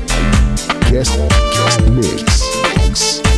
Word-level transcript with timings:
Guest, 0.91 1.17
guest 1.55 1.81
mix. 1.91 2.51
Subscribe 2.81 3.30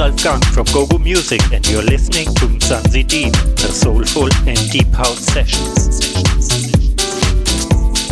is 0.00 0.24
Ralf 0.24 0.44
from 0.52 0.64
GoGo 0.66 0.98
Music, 0.98 1.40
and 1.52 1.66
you're 1.68 1.82
listening 1.82 2.26
to 2.34 2.46
Mzansi 2.46 3.06
Deep, 3.06 3.32
the 3.32 3.70
soulful 3.72 4.28
and 4.46 4.70
deep 4.70 4.92
house 4.94 5.20
sessions. 5.20 6.00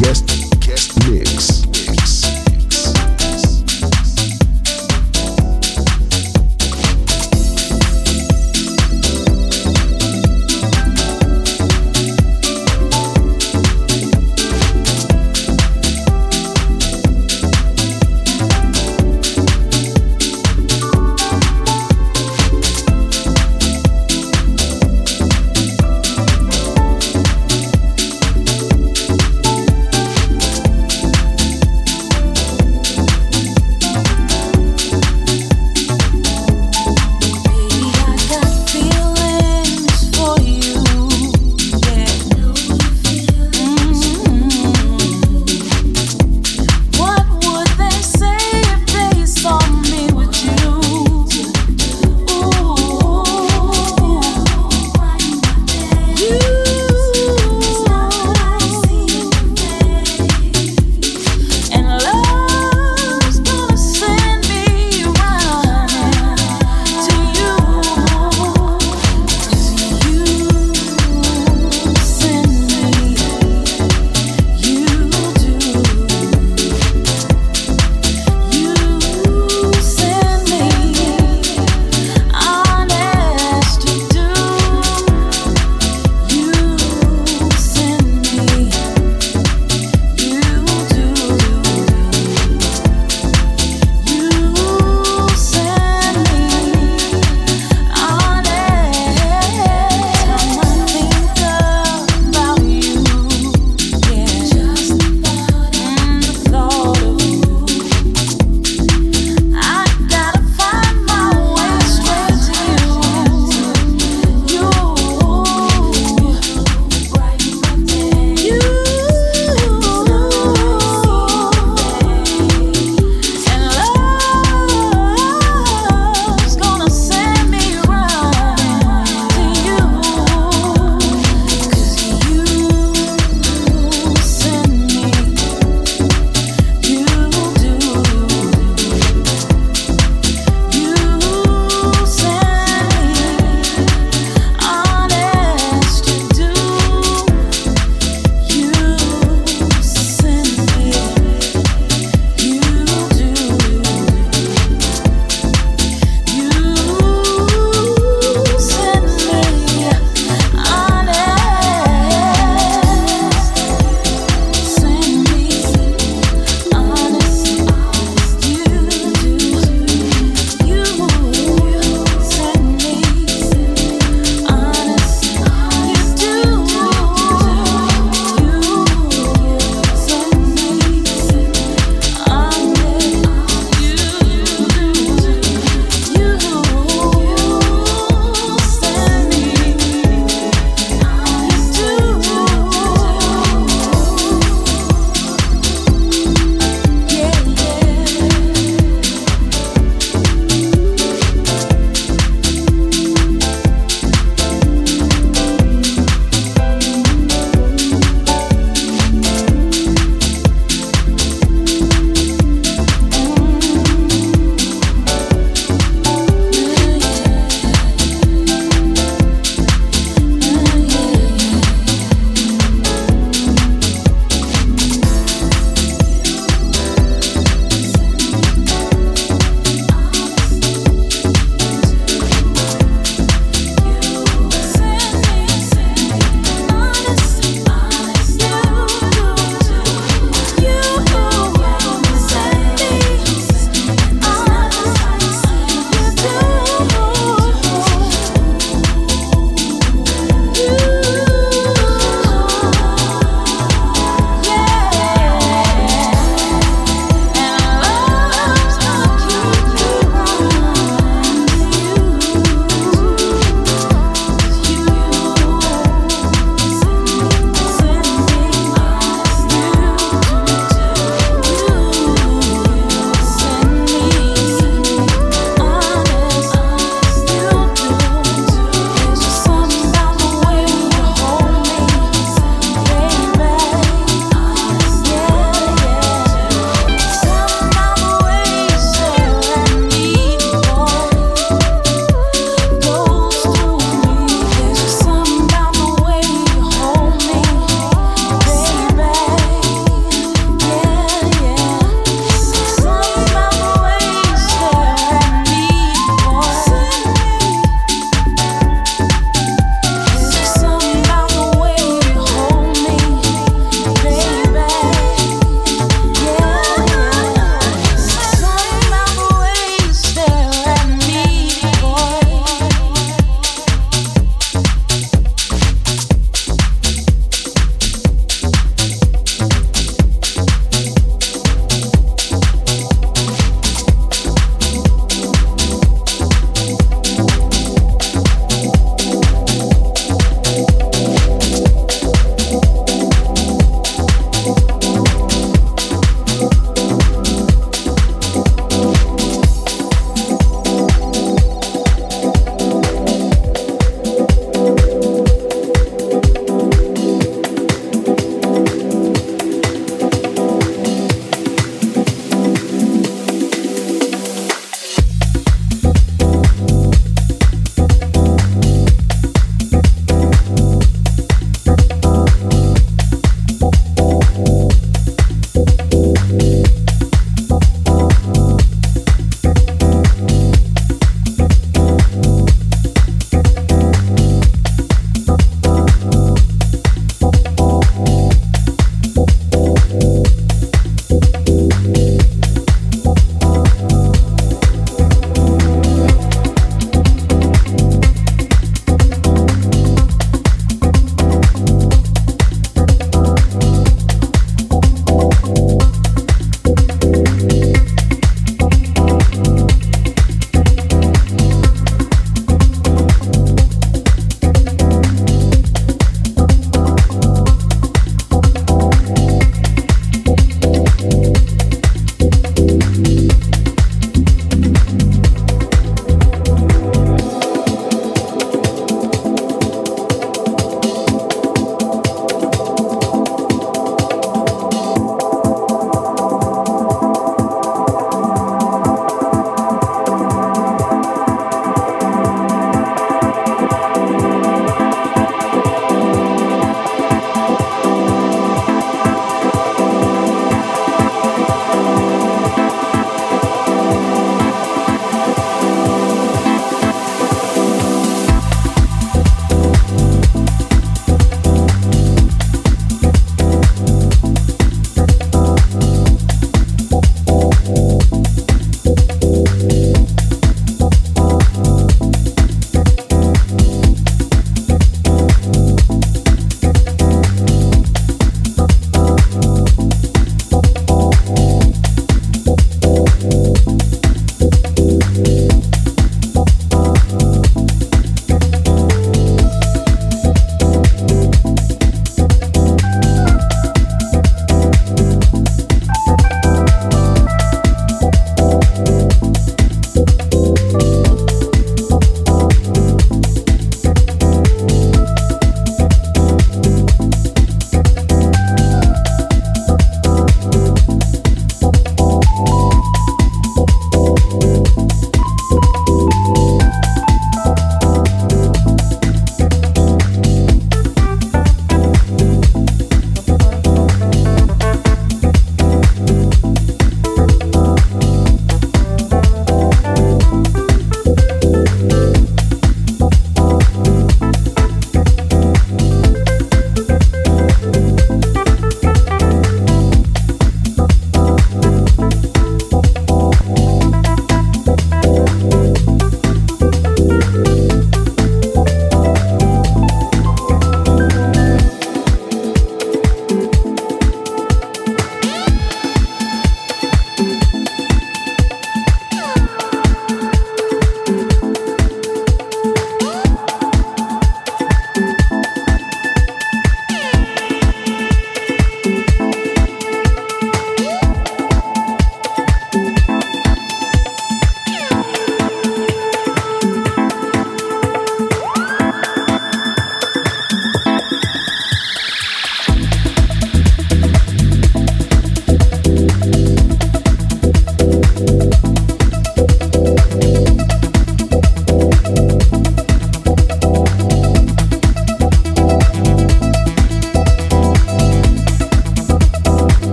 Guest 0.00 0.26
guest 0.60 1.08
mix. 1.08 1.59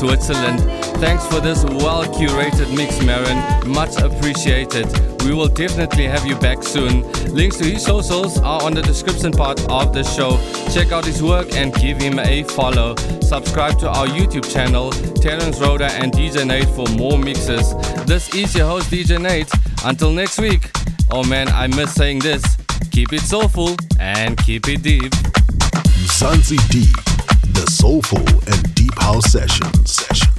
Switzerland. 0.00 0.60
Thanks 0.96 1.26
for 1.26 1.40
this 1.40 1.62
well 1.62 2.04
curated 2.04 2.74
mix, 2.74 3.04
Marin. 3.04 3.38
Much 3.70 4.00
appreciated. 4.00 4.86
We 5.24 5.34
will 5.34 5.48
definitely 5.48 6.06
have 6.06 6.26
you 6.26 6.36
back 6.36 6.62
soon. 6.62 7.02
Links 7.34 7.58
to 7.58 7.64
his 7.64 7.84
socials 7.84 8.38
are 8.38 8.62
on 8.62 8.72
the 8.72 8.80
description 8.80 9.30
part 9.30 9.60
of 9.68 9.92
the 9.92 10.02
show. 10.02 10.40
Check 10.72 10.90
out 10.90 11.04
his 11.04 11.22
work 11.22 11.52
and 11.52 11.74
give 11.74 11.98
him 11.98 12.18
a 12.18 12.44
follow. 12.44 12.96
Subscribe 13.20 13.78
to 13.80 13.90
our 13.90 14.06
YouTube 14.06 14.50
channel, 14.50 14.90
Terence 15.20 15.60
Rhoda 15.60 15.92
and 15.92 16.10
DJ 16.12 16.46
Nate 16.46 16.70
for 16.70 16.86
more 16.96 17.18
mixes. 17.18 17.74
This 18.06 18.34
is 18.34 18.54
your 18.54 18.68
host, 18.68 18.90
DJ 18.90 19.20
Nate. 19.20 19.52
Until 19.84 20.12
next 20.12 20.38
week. 20.40 20.70
Oh 21.10 21.22
man, 21.24 21.48
I 21.48 21.66
miss 21.66 21.92
saying 21.92 22.20
this. 22.20 22.42
Keep 22.90 23.12
it 23.12 23.20
soulful 23.20 23.76
and 23.98 24.38
keep 24.38 24.66
it 24.66 24.82
deep. 24.82 25.12
Mzansi 26.00 26.56
Deep, 26.70 26.96
the 27.52 27.70
soulful 27.70 28.26
and 28.50 28.69
house 29.12 29.32
sessions. 29.32 29.90
sessions. 29.90 30.29